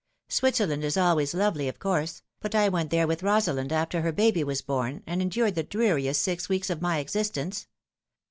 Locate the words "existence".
6.97-7.67